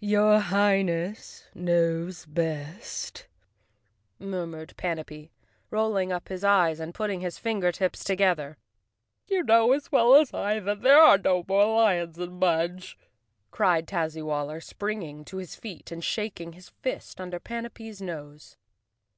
"Your 0.00 0.38
Highness 0.38 1.46
knows 1.54 2.26
best," 2.26 3.26
murmured 4.18 4.74
Panapee, 4.76 5.30
rolling 5.70 6.12
up 6.12 6.28
his 6.28 6.44
eyes 6.44 6.78
and 6.78 6.92
putting 6.94 7.22
his 7.22 7.38
finger 7.38 7.72
tips 7.72 8.04
together." 8.04 8.58
You 9.30 9.42
know 9.44 9.72
as 9.72 9.90
well 9.90 10.14
as 10.16 10.34
I 10.34 10.60
that 10.60 10.82
there 10.82 11.00
are 11.00 11.16
no 11.16 11.42
more 11.48 11.74
lions 11.74 12.18
in 12.18 12.38
Mudge," 12.38 12.98
cried 13.50 13.86
Tazzywaller, 13.88 14.62
springing 14.62 15.24
to 15.24 15.38
his 15.38 15.54
feet 15.54 15.84
18 15.84 15.84
Chapter 15.86 15.92
One 15.94 15.96
and 15.96 16.04
shaking 16.04 16.52
his 16.52 16.68
fist 16.68 17.18
under 17.18 17.40
Panapee's 17.40 18.02
nose. 18.02 18.58